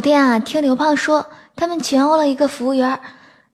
[0.00, 2.98] 昨天啊，听刘胖说，他们群殴了一个服务员，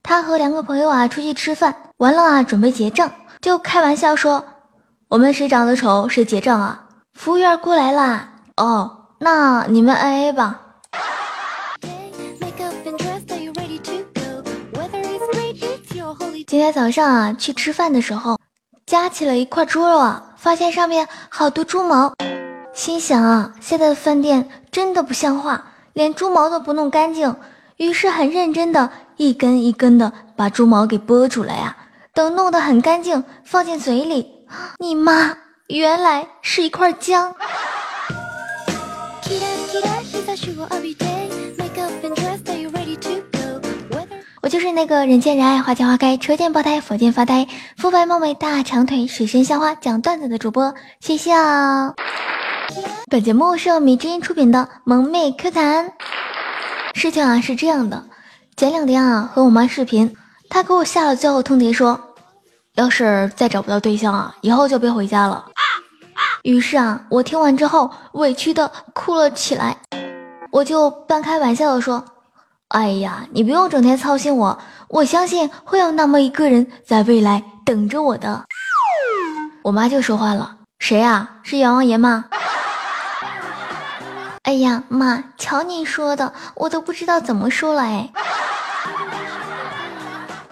[0.01, 4.41] 他和两个朋友啊出去吃饭，完了啊准备结账，就开玩笑说，
[5.09, 6.85] 我们谁长得丑谁结账啊。
[7.15, 8.89] 服务员过来啦，哦，
[9.19, 10.61] 那你们 A A 吧。
[16.47, 18.39] 今天早上啊去吃饭的时候，
[18.85, 22.13] 夹起了一块猪肉啊，发现上面好多猪毛，
[22.73, 25.61] 心想啊，现在的饭店真的不像话。
[25.97, 27.35] 连猪毛都不弄干净，
[27.77, 31.75] 于是很认真的一根一根的把猪毛给剥出来呀。
[32.13, 34.31] 等弄得很干净，放进嘴里，
[34.77, 37.33] 你妈，原来是一块姜。
[44.43, 51.95] 我就是那个人见人爱花见花开，车见爆胎佛见发呆，肤白貌美大长腿，水深香花讲段子的主播，谢谢啊。
[53.09, 55.93] 本节目是由米之音出品的萌妹 Q 弹。
[56.93, 58.03] 事情啊是这样的，
[58.55, 60.13] 前两天啊和我妈视频，
[60.49, 61.99] 她给我下了最后通牒，说
[62.75, 65.45] 要是再找不到对象啊，以后就别回家了。
[66.43, 69.77] 于是啊，我听完之后委屈的哭了起来，
[70.51, 72.03] 我就半开玩笑的说
[72.69, 74.57] ：“哎呀，你不用整天操心我，
[74.89, 78.43] 我相信会有那么一个人在未来等着我的。”
[79.63, 81.29] 我妈就说话了：“谁呀？
[81.43, 82.25] 是阎王爷吗？”
[84.47, 85.21] 哎呀妈！
[85.37, 88.09] 瞧您说的，我都不知道怎么说了哎。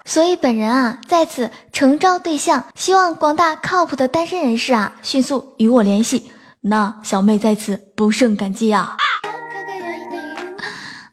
[0.04, 6.30] 所以本人啊在此诚招对象，希望广大靠谱的单身人士啊迅速与我联系。
[6.60, 8.98] 那小妹在此不胜感激啊！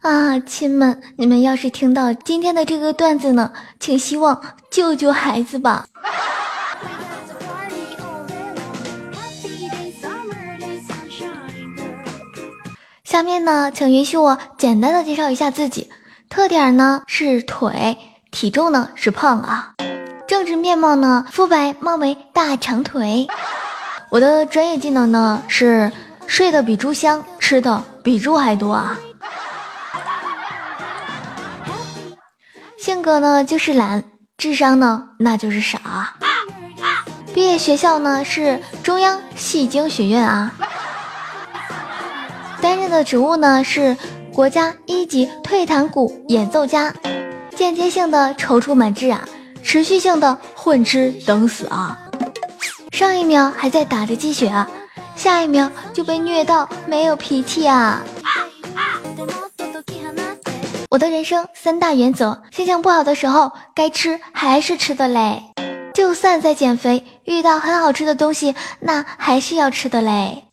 [0.01, 5.85] 啊，亲们，你们要是听到今天的这个段子呢，请希望救救孩子吧。
[13.13, 15.87] 下面呢，请允许我简单的介绍一下自己，
[16.31, 17.95] 特点呢是腿，
[18.31, 19.71] 体重呢是胖啊，
[20.27, 23.27] 政治面貌呢肤白貌美大长腿，
[24.09, 25.91] 我的专业技能呢是
[26.25, 28.97] 睡得比猪香，吃的比猪还多啊，
[32.79, 34.03] 性格呢就是懒，
[34.39, 36.15] 智商呢那就是傻，
[37.31, 40.51] 毕业学校呢是中央戏精学院啊。
[42.73, 43.95] 担任的职务呢是
[44.33, 46.91] 国家一级退堂鼓演奏家，
[47.55, 49.23] 间接性的踌躇满志啊，
[49.61, 51.95] 持续性的混吃等死啊，
[52.91, 54.67] 上一秒还在打着鸡血啊，
[55.15, 58.01] 下一秒就被虐到没有脾气啊。
[60.89, 65.43] 我的人生三大原则：心情不好的时候该吃还是吃的嘞，
[65.93, 70.45] 就算在减肥遇到很好吃的东西，那还是要吃的嘞。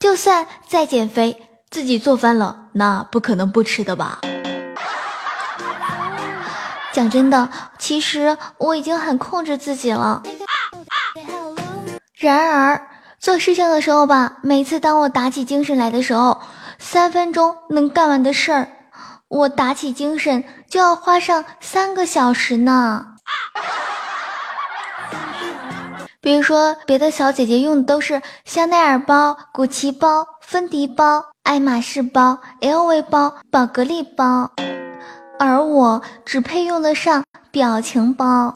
[0.00, 4.18] 就算再减肥，自己做饭了，那不可能不吃的吧？
[6.90, 10.22] 讲真的，其实我已经很控制自己了。
[12.14, 16.40] 然而做事情的时候吧，每次当我打起精神来的时候，
[16.78, 18.68] 三分钟能干完的事儿，
[19.28, 23.06] 我打起精神就要花上三个小时呢。
[26.22, 34.50] 比如说，别的小姐姐用的都是香奈儿包、古奇包、芬迪包、爱马仕包、LV 包、宝格丽包，
[35.38, 38.54] 而我只配用得上表情包。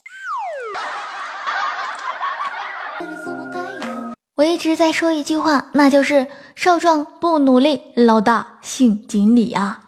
[4.37, 9.81] 我一直在说一句话，那就是少壮不努力，老大姓锦鲤啊。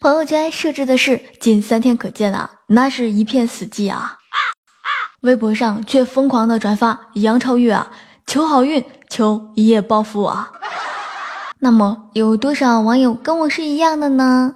[0.00, 4.18] 朋友圈设置的是仅三天可见啊，那是一片死寂啊。
[5.24, 7.90] 微博上却疯狂的转发杨超越啊，
[8.26, 10.52] 求好运，求一夜暴富啊！
[11.60, 14.54] 那么有多少网友跟我是一样的呢？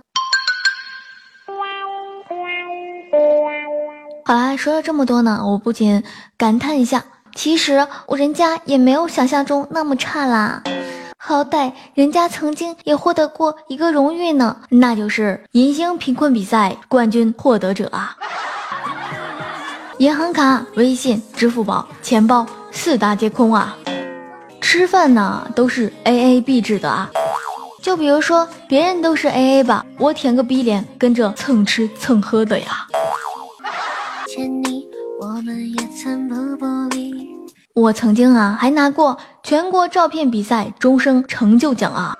[4.26, 6.04] 好啦，说了这么多呢，我不仅
[6.36, 7.02] 感叹一下，
[7.34, 10.62] 其实我人家也没有想象中那么差啦，
[11.16, 18.14] 好歹人家曾经也获得过一个荣誉呢，那就是银星贫困比赛冠军获得者啊。
[19.98, 23.76] 银行卡、微信、支付宝、钱包四大皆空啊！
[24.60, 27.10] 吃饭呢都是 A A B 制的啊！
[27.82, 32.86] 就比如说别人都是 A A 吧，我舔个逼脸跟着蹭吃蹭喝的呀！
[37.74, 42.16] 我曾经啊还拿过全国照片比赛终生成就奖啊！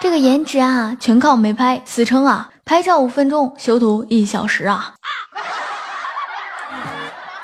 [0.00, 2.50] 这个颜值啊全靠美拍，死撑啊！
[2.64, 4.94] 拍照五分钟，修图一小时啊！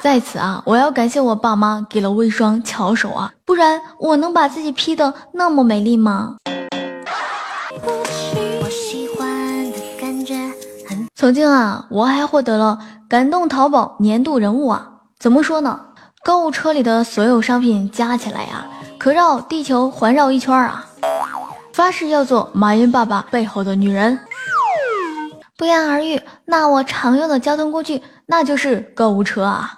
[0.05, 6.37] 在此啊，我要感谢我爸妈给了我一双巧手啊，不然我能把自己 P 的那么美丽吗？
[11.15, 12.79] 曾经啊，我还获得了
[13.09, 14.87] 感动淘宝年度人物啊！
[15.19, 15.81] 怎么说呢？
[16.23, 18.67] 购物车里的所有商品加起来呀，
[18.99, 20.85] 可绕地球环绕一圈啊！
[21.73, 24.21] 发誓要做马云爸爸背后的女人。
[25.57, 29.73] 不言而喻，那我常用的交通工具那就是购物车啊。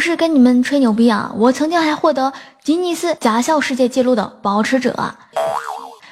[0.00, 1.30] 不是跟你们吹牛逼啊！
[1.36, 2.32] 我曾经还获得
[2.62, 5.14] 吉尼斯假笑世界纪录的保持者，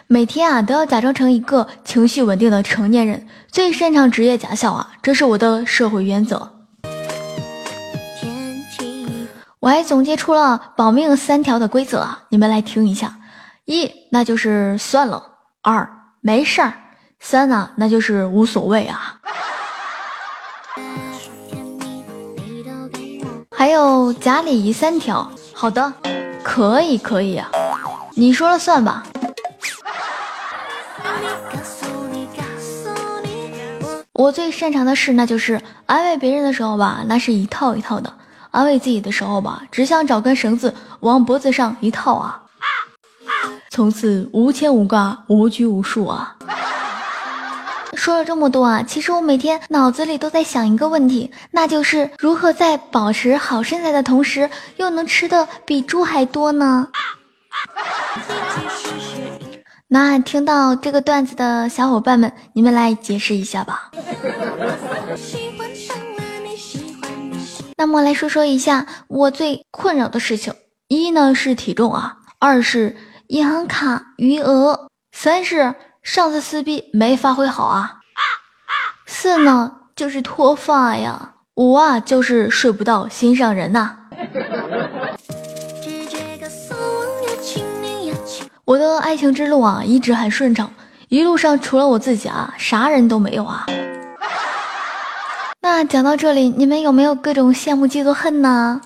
[0.07, 6.53] 每天啊都要假装成一个情绪稳定的成年人，最擅长职业假笑啊，这是我的社会原则。
[9.59, 13.17] 我还总结出了保命三条的规则啊，你们来听一下：
[13.65, 15.23] 一，那就是算了；
[15.63, 15.89] 二，
[16.21, 16.75] 没事儿；
[17.21, 19.15] 三呢，那就是无所谓啊。
[23.59, 25.93] 还有假礼仪三条，好的，
[26.45, 27.51] 可以可以啊，
[28.15, 29.03] 你说了算吧。
[34.13, 38.09] 我最擅长的事，那就是安慰别人的时候吧，那是一套一套的；
[38.53, 42.41] 安慰自己的时候吧，只想找根绳子往脖子上一套啊，
[43.71, 46.37] 从此无牵无挂，无拘无束啊。
[47.99, 56.89] 说了这么多啊，其实我每天脑子里都在想一个问题，那就是如何在保持好身材的同时，又能吃的比猪还多呢？
[59.89, 63.91] 那听到这个段子的小伙伴们，你们来解释一下吧。
[67.77, 70.55] 那么来说说一下我最困扰的事情：
[70.87, 72.97] 一呢是体重啊，二是
[73.27, 75.75] 银行卡余额，三是。
[76.03, 77.97] 上次撕逼没发挥好啊，
[79.07, 83.97] 四呢就是脱发呀，五啊就是睡不到心上人呐。
[88.65, 90.71] 我的爱情之路啊一直很顺畅，
[91.09, 93.67] 一路上除了我自己啊，啥人都没有啊。
[95.61, 98.81] 那讲到这里，你们有没有各种羡慕嫉妒恨呢？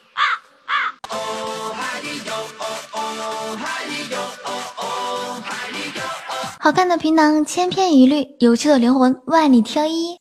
[6.65, 10.17] 好看的皮囊千篇一律，有趣的灵魂万里挑一。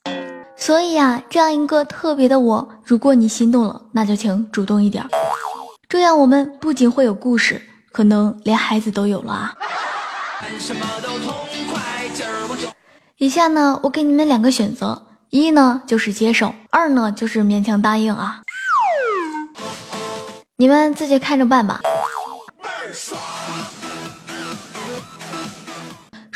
[0.57, 5.05] 所以呀，这样一个特别的我，如果你心动了，那就请主动一点，
[5.87, 7.61] 这样我们不仅会有故事，
[7.91, 9.53] 可能连孩子都有了啊。
[13.17, 14.99] 以下呢，我给你们两个选择：
[15.29, 18.41] 一呢就是接受，二呢就是勉强答应啊。
[20.57, 21.81] 你们自己看着办吧。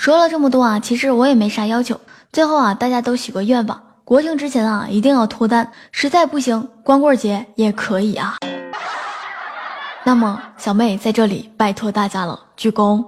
[0.06, 2.00] 说了这么多啊，其实我也没啥要求。
[2.32, 5.72] 最后啊，大家都许个愿吧，国庆之前啊，一定要脱单。
[5.92, 8.36] 实在不行，光棍节也可以啊。
[10.04, 13.04] 那么，小妹在这里拜托大家了，鞠躬。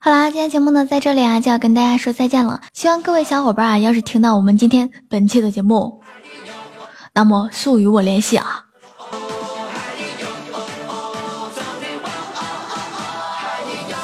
[0.00, 2.60] 好啦，今天节目呢，在这里啊，就要跟大家说再见了。
[2.72, 6.02] 希望各位小伙伴啊，要是听到我们今天本期的节目。
[7.18, 8.64] 那么速与我联系啊！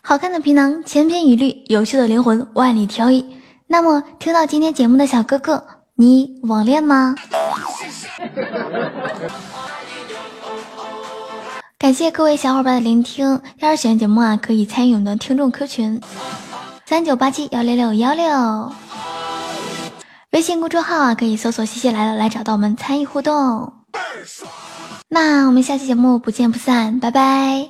[0.02, 3.24] 好看的皮囊千篇一律，有趣的灵魂万里挑一。
[3.68, 7.14] 那么听到今天节目的小哥哥，你网恋吗？
[11.78, 13.40] 感谢各位小伙伴的聆听。
[13.60, 16.00] 要是喜欢节目啊，可以参与我们的听众 Q 群：
[16.84, 18.72] 三九八七幺六六幺六。
[20.34, 23.72] 微信公众号啊，可以搜索“西西来了”来找到我们参与互动。
[25.08, 27.68] 那我们下期节目不见不散，拜拜。